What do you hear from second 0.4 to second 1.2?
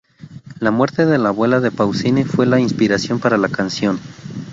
La muerte de